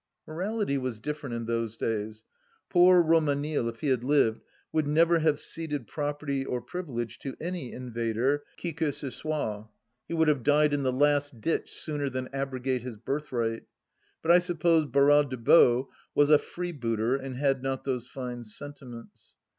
[0.25, 2.23] Morality was different in those days.
[2.71, 7.71] Poor RomanUle, if he had lived, would never have ceded property or privilege to any
[7.71, 9.67] invader, qui que ce soit.
[10.07, 13.65] He would have died in the Last Ditch sooner than abrogate his birthright....
[14.23, 19.35] But I suppose Barral des Baux was a freebooter and had not those fine sentiments.